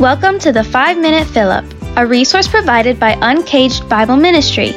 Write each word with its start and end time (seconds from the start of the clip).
Welcome 0.00 0.40
to 0.40 0.50
the 0.50 0.64
5 0.64 0.98
Minute 0.98 1.36
Up, 1.36 1.64
a 1.96 2.04
resource 2.04 2.48
provided 2.48 2.98
by 2.98 3.16
Uncaged 3.22 3.88
Bible 3.88 4.16
Ministry. 4.16 4.74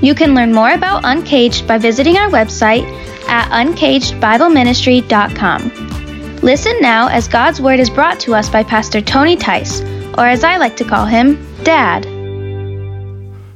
You 0.00 0.14
can 0.14 0.34
learn 0.34 0.54
more 0.54 0.70
about 0.70 1.04
Uncaged 1.04 1.68
by 1.68 1.76
visiting 1.76 2.16
our 2.16 2.30
website 2.30 2.84
at 3.28 3.50
uncagedbibleministry.com. 3.50 6.36
Listen 6.36 6.80
now 6.80 7.08
as 7.08 7.28
God's 7.28 7.60
Word 7.60 7.78
is 7.78 7.90
brought 7.90 8.18
to 8.20 8.34
us 8.34 8.48
by 8.48 8.62
Pastor 8.62 9.02
Tony 9.02 9.36
Tice, 9.36 9.82
or 10.16 10.26
as 10.26 10.42
I 10.42 10.56
like 10.56 10.78
to 10.78 10.86
call 10.86 11.04
him, 11.04 11.46
Dad. 11.62 12.04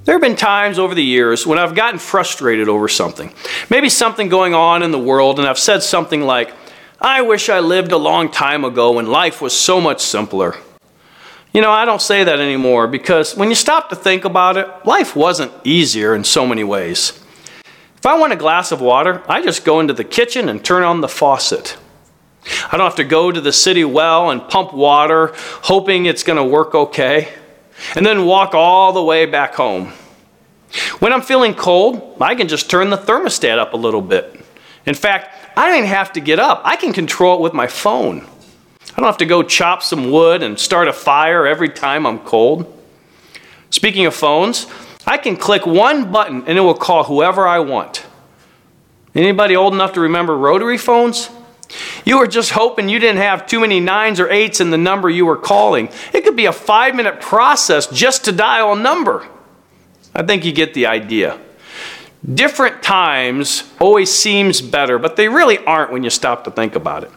There 0.05 0.15
have 0.15 0.21
been 0.21 0.37
times 0.37 0.79
over 0.79 0.95
the 0.95 1.03
years 1.03 1.47
when 1.47 1.59
I've 1.59 1.75
gotten 1.75 1.99
frustrated 1.99 2.69
over 2.69 2.89
something. 2.89 3.33
Maybe 3.71 3.89
something 3.89 4.29
going 4.29 4.53
on 4.53 4.83
in 4.83 4.91
the 4.91 4.99
world, 4.99 5.39
and 5.39 5.49
I've 5.49 5.59
said 5.59 5.83
something 5.83 6.21
like, 6.21 6.53
I 7.01 7.23
wish 7.23 7.49
I 7.49 7.61
lived 7.61 7.93
a 7.93 7.97
long 7.97 8.31
time 8.31 8.67
ago 8.67 8.93
when 8.93 9.07
life 9.07 9.41
was 9.41 9.55
so 9.55 9.81
much 9.81 10.03
simpler. 10.03 10.57
You 11.53 11.61
know, 11.61 11.73
I 11.73 11.85
don't 11.85 12.01
say 12.01 12.23
that 12.23 12.39
anymore 12.39 12.87
because 12.87 13.37
when 13.37 13.49
you 13.49 13.57
stop 13.57 13.91
to 13.91 13.97
think 13.97 14.25
about 14.25 14.57
it, 14.57 14.69
life 14.85 15.17
wasn't 15.17 15.53
easier 15.65 16.15
in 16.15 16.23
so 16.23 16.47
many 16.47 16.63
ways. 16.63 17.19
If 17.97 18.07
I 18.07 18.17
want 18.19 18.33
a 18.33 18.37
glass 18.37 18.71
of 18.71 18.81
water, 18.81 19.23
I 19.29 19.43
just 19.43 19.65
go 19.65 19.81
into 19.81 19.93
the 19.93 20.05
kitchen 20.05 20.49
and 20.49 20.65
turn 20.65 20.85
on 20.85 21.01
the 21.01 21.09
faucet. 21.09 21.77
I 22.73 22.77
don't 22.77 22.87
have 22.87 22.95
to 22.97 23.05
go 23.05 23.33
to 23.33 23.41
the 23.41 23.53
city 23.53 23.85
well 23.85 24.31
and 24.31 24.49
pump 24.49 24.73
water, 24.73 25.33
hoping 25.63 26.07
it's 26.07 26.23
going 26.23 26.39
to 26.39 26.45
work 26.45 26.75
okay, 26.75 27.29
and 27.95 28.07
then 28.07 28.27
walk 28.27 28.55
all 28.55 28.93
the 28.93 29.03
way 29.03 29.27
back 29.27 29.55
home. 29.55 29.93
When 31.01 31.13
I'm 31.13 31.21
feeling 31.21 31.55
cold, 31.55 32.17
I 32.21 32.37
can 32.37 32.47
just 32.47 32.71
turn 32.71 32.91
the 32.91 32.97
thermostat 32.97 33.59
up 33.59 33.75
a 33.75 33.77
little 33.77 34.01
bit. 34.01 34.41
In 34.87 34.95
fact, 34.95 35.35
I 35.57 35.67
don't 35.67 35.79
even 35.79 35.91
have 35.91 36.13
to 36.13 36.21
get 36.21 36.39
up, 36.39 36.63
I 36.65 36.77
can 36.77 36.93
control 36.93 37.39
it 37.39 37.43
with 37.43 37.53
my 37.53 37.67
phone. 37.67 38.27
I 39.01 39.03
don't 39.03 39.09
have 39.09 39.17
to 39.17 39.25
go 39.25 39.43
chop 39.43 39.83
some 39.83 40.11
wood 40.11 40.43
and 40.43 40.59
start 40.59 40.87
a 40.87 40.93
fire 40.93 41.47
every 41.47 41.71
time 41.71 42.07
I'm 42.07 42.19
cold. 42.19 42.71
Speaking 43.71 44.05
of 44.05 44.15
phones, 44.15 44.67
I 45.07 45.17
can 45.17 45.39
click 45.39 45.65
one 45.65 46.13
button 46.13 46.45
and 46.47 46.59
it 46.59 46.61
will 46.61 46.75
call 46.75 47.05
whoever 47.05 47.49
I 47.49 47.61
want. 47.61 48.05
Anybody 49.15 49.57
old 49.57 49.73
enough 49.73 49.95
to 49.95 50.01
remember 50.01 50.37
rotary 50.37 50.77
phones? 50.77 51.31
You 52.05 52.19
were 52.19 52.27
just 52.27 52.51
hoping 52.51 52.91
you 52.91 52.99
didn't 52.99 53.23
have 53.23 53.47
too 53.47 53.61
many 53.61 53.81
nines 53.81 54.21
or 54.21 54.29
eights 54.29 54.61
in 54.61 54.69
the 54.69 54.77
number 54.77 55.09
you 55.09 55.25
were 55.25 55.39
calling. 55.39 55.89
It 56.13 56.23
could 56.23 56.37
be 56.37 56.45
a 56.45 56.53
five 56.53 56.95
minute 56.95 57.23
process 57.23 57.87
just 57.87 58.27
to 58.27 58.33
dial 58.33 58.75
a 58.75 58.79
number. 58.79 59.27
I 60.15 60.25
think 60.25 60.45
you 60.45 60.53
get 60.53 60.75
the 60.75 60.85
idea. 60.85 61.41
Different 62.35 62.83
times 62.83 63.65
always 63.81 64.13
seems 64.13 64.61
better, 64.61 64.99
but 64.99 65.17
they 65.17 65.31
really 65.31 65.57
aren't 65.57 65.91
when 65.91 66.05
you 66.05 66.11
stop 66.11 66.45
to 66.45 66.51
think 66.51 66.75
about 66.75 67.05
it. 67.05 67.11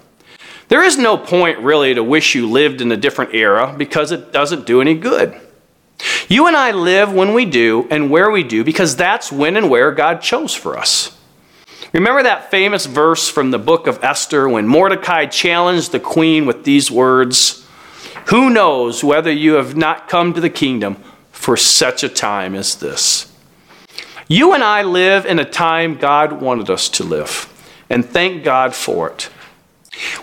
There 0.73 0.83
is 0.83 0.97
no 0.97 1.19
point 1.19 1.59
really 1.59 1.93
to 1.93 2.03
wish 2.03 2.33
you 2.33 2.49
lived 2.49 2.81
in 2.81 2.91
a 2.91 2.97
different 2.97 3.35
era 3.35 3.75
because 3.77 4.11
it 4.11 4.31
doesn't 4.33 4.65
do 4.65 4.81
any 4.81 4.95
good. 4.95 5.39
You 6.27 6.47
and 6.47 6.57
I 6.57 6.71
live 6.71 7.13
when 7.13 7.35
we 7.35 7.45
do 7.45 7.87
and 7.91 8.09
where 8.09 8.31
we 8.31 8.41
do 8.41 8.63
because 8.63 8.95
that's 8.95 9.31
when 9.31 9.55
and 9.55 9.69
where 9.69 9.91
God 9.91 10.23
chose 10.23 10.55
for 10.55 10.75
us. 10.75 11.15
Remember 11.93 12.23
that 12.23 12.49
famous 12.49 12.87
verse 12.87 13.29
from 13.29 13.51
the 13.51 13.59
book 13.59 13.85
of 13.85 14.03
Esther 14.03 14.49
when 14.49 14.67
Mordecai 14.67 15.27
challenged 15.27 15.91
the 15.91 15.99
queen 15.99 16.47
with 16.47 16.63
these 16.63 16.89
words 16.89 17.63
Who 18.29 18.49
knows 18.49 19.03
whether 19.03 19.31
you 19.31 19.53
have 19.53 19.77
not 19.77 20.09
come 20.09 20.33
to 20.33 20.41
the 20.41 20.49
kingdom 20.49 20.95
for 21.29 21.55
such 21.55 22.03
a 22.03 22.09
time 22.09 22.55
as 22.55 22.77
this? 22.77 23.31
You 24.27 24.53
and 24.53 24.63
I 24.63 24.81
live 24.81 25.27
in 25.27 25.37
a 25.37 25.45
time 25.45 25.99
God 25.99 26.41
wanted 26.41 26.71
us 26.71 26.89
to 26.89 27.03
live, 27.03 27.47
and 27.91 28.03
thank 28.03 28.43
God 28.43 28.73
for 28.73 29.11
it. 29.11 29.29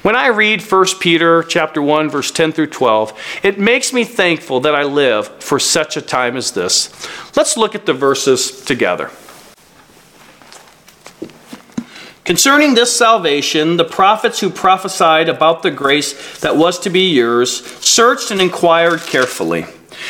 When 0.02 0.16
I 0.16 0.28
read 0.28 0.62
1 0.62 0.86
Peter 0.98 1.42
chapter 1.42 1.80
1 1.80 2.10
verse 2.10 2.30
10 2.30 2.52
through 2.52 2.68
12, 2.68 3.40
it 3.42 3.58
makes 3.58 3.92
me 3.92 4.04
thankful 4.04 4.60
that 4.60 4.74
I 4.74 4.82
live 4.82 5.28
for 5.42 5.58
such 5.58 5.96
a 5.96 6.02
time 6.02 6.36
as 6.36 6.52
this. 6.52 6.90
Let's 7.36 7.56
look 7.56 7.74
at 7.74 7.86
the 7.86 7.94
verses 7.94 8.64
together. 8.64 9.10
Concerning 12.24 12.74
this 12.74 12.96
salvation, 12.96 13.76
the 13.76 13.84
prophets 13.84 14.40
who 14.40 14.50
prophesied 14.50 15.28
about 15.28 15.62
the 15.62 15.70
grace 15.70 16.40
that 16.40 16.56
was 16.56 16.78
to 16.80 16.90
be 16.90 17.10
yours 17.10 17.64
searched 17.80 18.30
and 18.30 18.40
inquired 18.40 19.00
carefully 19.00 19.66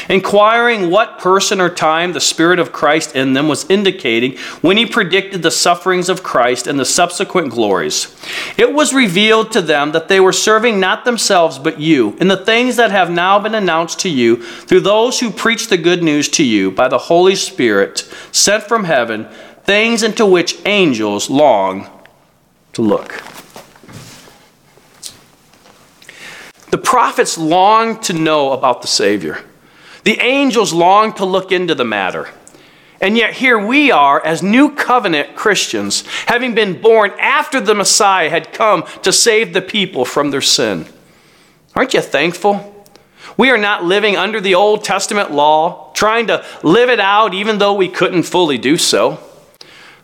inquiring 0.08 0.90
what 0.90 1.18
person 1.18 1.60
or 1.60 1.68
time 1.68 2.12
the 2.12 2.20
Spirit 2.20 2.58
of 2.58 2.72
Christ 2.72 3.14
in 3.14 3.32
them 3.32 3.48
was 3.48 3.68
indicating 3.68 4.36
when 4.60 4.76
he 4.76 4.86
predicted 4.86 5.42
the 5.42 5.50
sufferings 5.50 6.08
of 6.08 6.22
Christ 6.22 6.66
and 6.66 6.78
the 6.78 6.84
subsequent 6.84 7.50
glories. 7.50 8.16
It 8.56 8.72
was 8.72 8.94
revealed 8.94 9.52
to 9.52 9.60
them 9.60 9.92
that 9.92 10.08
they 10.08 10.20
were 10.20 10.32
serving 10.32 10.80
not 10.80 11.04
themselves 11.04 11.58
but 11.58 11.80
you 11.80 12.16
in 12.20 12.28
the 12.28 12.36
things 12.36 12.76
that 12.76 12.90
have 12.90 13.10
now 13.10 13.38
been 13.38 13.54
announced 13.54 14.00
to 14.00 14.08
you 14.08 14.42
through 14.42 14.80
those 14.80 15.20
who 15.20 15.30
preach 15.30 15.68
the 15.68 15.76
good 15.76 16.02
news 16.02 16.28
to 16.30 16.44
you 16.44 16.70
by 16.70 16.88
the 16.88 16.98
Holy 16.98 17.34
Spirit 17.34 18.08
sent 18.32 18.64
from 18.64 18.84
heaven, 18.84 19.28
things 19.64 20.02
into 20.02 20.24
which 20.24 20.58
angels 20.66 21.30
long 21.30 21.88
to 22.72 22.82
look. 22.82 23.22
The 26.70 26.78
prophets 26.78 27.36
longed 27.36 28.02
to 28.04 28.12
know 28.12 28.52
about 28.52 28.82
the 28.82 28.88
Savior. 28.88 29.44
The 30.04 30.20
angels 30.20 30.72
long 30.72 31.12
to 31.14 31.24
look 31.24 31.52
into 31.52 31.74
the 31.74 31.84
matter. 31.84 32.28
And 33.00 33.16
yet, 33.16 33.32
here 33.34 33.58
we 33.58 33.90
are 33.90 34.24
as 34.24 34.42
new 34.42 34.74
covenant 34.74 35.34
Christians, 35.34 36.04
having 36.26 36.54
been 36.54 36.80
born 36.82 37.12
after 37.18 37.60
the 37.60 37.74
Messiah 37.74 38.28
had 38.28 38.52
come 38.52 38.84
to 39.02 39.12
save 39.12 39.52
the 39.52 39.62
people 39.62 40.04
from 40.04 40.30
their 40.30 40.42
sin. 40.42 40.86
Aren't 41.74 41.94
you 41.94 42.02
thankful? 42.02 42.84
We 43.38 43.48
are 43.50 43.58
not 43.58 43.84
living 43.84 44.16
under 44.16 44.40
the 44.40 44.54
Old 44.54 44.84
Testament 44.84 45.30
law, 45.30 45.92
trying 45.94 46.26
to 46.26 46.44
live 46.62 46.90
it 46.90 47.00
out 47.00 47.32
even 47.32 47.56
though 47.56 47.72
we 47.72 47.88
couldn't 47.88 48.24
fully 48.24 48.58
do 48.58 48.76
so. 48.76 49.18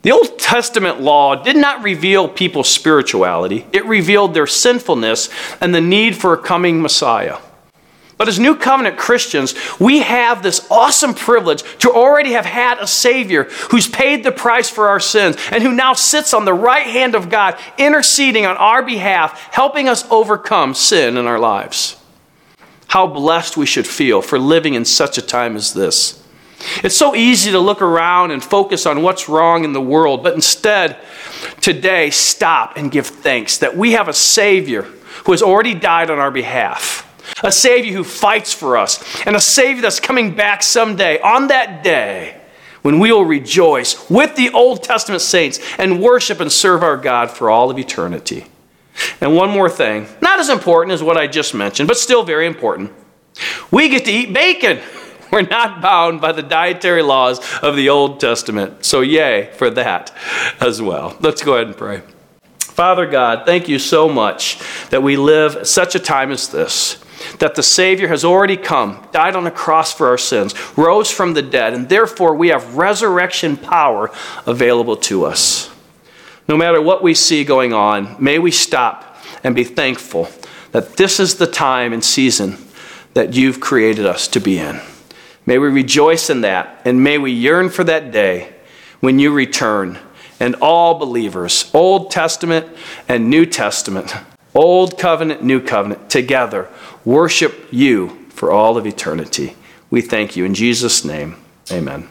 The 0.00 0.12
Old 0.12 0.38
Testament 0.38 1.00
law 1.00 1.34
did 1.34 1.56
not 1.56 1.82
reveal 1.82 2.28
people's 2.28 2.68
spirituality, 2.68 3.66
it 3.72 3.84
revealed 3.84 4.32
their 4.32 4.46
sinfulness 4.46 5.28
and 5.60 5.74
the 5.74 5.80
need 5.80 6.16
for 6.16 6.32
a 6.32 6.38
coming 6.38 6.80
Messiah. 6.80 7.38
But 8.19 8.28
as 8.28 8.38
New 8.38 8.56
Covenant 8.56 8.97
Christians, 8.97 9.54
we 9.78 9.99
have 9.99 10.43
this 10.43 10.66
awesome 10.71 11.12
privilege 11.12 11.62
to 11.81 11.93
already 11.93 12.32
have 12.32 12.47
had 12.47 12.78
a 12.78 12.87
Savior 12.87 13.44
who's 13.71 13.88
paid 13.88 14.25
the 14.25 14.32
price 14.32 14.71
for 14.71 14.88
our 14.88 15.00
sins 15.00 15.37
and 15.50 15.62
who 15.62 15.72
now 15.72 15.93
sits 15.93 16.32
on 16.32 16.47
the 16.47 16.55
right 16.55 16.87
hand 16.87 17.15
of 17.15 17.28
God, 17.28 17.59
interceding 17.76 18.47
on 18.47 18.56
our 18.56 18.82
behalf, 18.82 19.38
helping 19.53 19.87
us 19.87 20.10
overcome 20.10 20.72
sin 20.72 21.19
in 21.19 21.26
our 21.26 21.38
lives. 21.38 22.00
How 22.88 23.06
blessed 23.06 23.59
we 23.59 23.66
should 23.66 23.87
feel 23.87 24.22
for 24.22 24.38
living 24.38 24.72
in 24.75 24.87
such 24.87 25.19
a 25.19 25.22
time 25.22 25.55
as 25.55 25.75
this. 25.75 26.22
It's 26.82 26.97
so 26.97 27.15
easy 27.15 27.50
to 27.50 27.59
look 27.59 27.82
around 27.82 28.31
and 28.31 28.43
focus 28.43 28.87
on 28.87 29.03
what's 29.03 29.28
wrong 29.28 29.65
in 29.65 29.75
the 29.75 29.81
world, 29.81 30.22
but 30.22 30.32
instead, 30.32 30.97
today, 31.60 32.09
stop 32.09 32.78
and 32.78 32.91
give 32.91 33.09
thanks 33.09 33.59
that 33.59 33.76
we 33.76 33.93
have 33.93 34.09
a 34.09 34.15
Savior 34.15 34.82
who 35.26 35.32
has 35.32 35.43
already 35.43 35.75
died 35.75 36.09
on 36.09 36.19
our 36.19 36.31
behalf 36.31 37.06
a 37.42 37.53
Savior 37.53 37.92
who 37.92 38.04
fights 38.04 38.53
for 38.53 38.76
us, 38.76 39.03
and 39.26 39.37
a 39.37 39.41
Savior 39.41 39.82
that's 39.82 40.00
coming 40.00 40.34
back 40.34 40.62
someday 40.62 41.20
on 41.20 41.48
that 41.48 41.82
day 41.82 42.41
when 42.82 43.00
we 43.00 43.10
will 43.10 43.25
rejoice 43.25 44.09
with 44.09 44.37
the 44.37 44.50
Old 44.50 44.84
Testament 44.84 45.20
saints 45.20 45.59
and 45.76 46.00
worship 46.00 46.38
and 46.38 46.53
serve 46.53 46.84
our 46.84 46.97
God 46.97 47.31
for 47.31 47.50
all 47.50 47.70
of 47.70 47.78
eternity. 47.78 48.47
And 49.20 49.34
one 49.34 49.50
more 49.50 49.69
thing, 49.69 50.06
not 50.22 50.38
as 50.38 50.48
important 50.48 50.92
as 50.92 51.03
what 51.03 51.16
I 51.16 51.26
just 51.26 51.53
mentioned, 51.53 51.88
but 51.88 51.97
still 51.97 52.22
very 52.22 52.47
important. 52.47 52.92
We 53.70 53.88
get 53.88 54.04
to 54.04 54.12
eat 54.12 54.32
bacon. 54.32 54.81
We're 55.32 55.43
not 55.43 55.82
bound 55.82 56.20
by 56.20 56.31
the 56.31 56.43
dietary 56.43 57.03
laws 57.03 57.41
of 57.60 57.75
the 57.75 57.88
Old 57.88 58.20
Testament. 58.20 58.84
So, 58.84 59.00
yay 59.00 59.50
for 59.54 59.69
that 59.70 60.14
as 60.60 60.81
well. 60.81 61.16
Let's 61.20 61.43
go 61.43 61.54
ahead 61.54 61.66
and 61.66 61.76
pray. 61.76 62.03
Father 62.60 63.06
God, 63.06 63.44
thank 63.44 63.69
you 63.69 63.81
so 63.81 64.08
much 64.08 64.60
that 64.91 65.03
we 65.03 65.16
live 65.16 65.66
such 65.66 65.97
a 65.97 65.98
time 65.98 66.31
as 66.31 66.48
this 66.48 67.04
that 67.38 67.54
the 67.54 67.62
Savior 67.62 68.09
has 68.09 68.25
already 68.25 68.56
come, 68.56 69.06
died 69.12 69.37
on 69.37 69.46
a 69.46 69.50
cross 69.50 69.93
for 69.93 70.08
our 70.08 70.19
sins, 70.19 70.55
rose 70.76 71.11
from 71.11 71.34
the 71.34 71.43
dead, 71.43 71.75
and 71.75 71.88
therefore 71.88 72.34
we 72.34 72.49
have 72.49 72.76
resurrection 72.76 73.56
power 73.56 74.11
available 74.46 74.96
to 74.96 75.25
us. 75.25 75.70
No 76.49 76.56
matter 76.56 76.81
what 76.81 77.02
we 77.02 77.14
see 77.14 77.44
going 77.44 77.73
on, 77.73 78.17
may 78.23 78.38
we 78.38 78.50
stop 78.50 79.17
and 79.43 79.55
be 79.55 79.64
thankful 79.64 80.28
that 80.73 80.96
this 80.96 81.19
is 81.19 81.37
the 81.37 81.46
time 81.46 81.93
and 81.93 82.05
season 82.05 82.56
that 83.14 83.34
you've 83.34 83.61
created 83.61 84.06
us 84.06 84.28
to 84.28 84.40
be 84.40 84.58
in. 84.58 84.81
May 85.46 85.58
we 85.58 85.69
rejoice 85.69 86.28
in 86.28 86.43
that, 86.43 86.82
and 86.84 87.02
may 87.02 87.19
we 87.19 87.32
yearn 87.32 87.70
for 87.70 87.84
that 87.84 88.12
day 88.12 88.52
when 89.00 89.19
you 89.19 89.32
return 89.32 89.99
and 90.38 90.55
all 90.56 90.99
believers, 90.99 91.70
Old 91.73 92.11
Testament 92.11 92.67
and 93.08 93.31
New 93.31 93.46
Testament, 93.46 94.14
Old 94.56 94.97
covenant, 94.97 95.44
new 95.44 95.61
covenant, 95.61 96.08
together, 96.08 96.69
worship 97.05 97.67
you 97.70 98.17
for 98.31 98.50
all 98.50 98.79
of 98.79 98.87
eternity. 98.87 99.55
We 99.91 100.00
thank 100.00 100.35
you. 100.35 100.47
In 100.47 100.55
Jesus' 100.55 101.05
name, 101.05 101.37
amen. 101.70 102.08